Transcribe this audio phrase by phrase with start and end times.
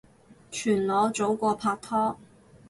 [0.49, 2.17] 全裸早過拍拖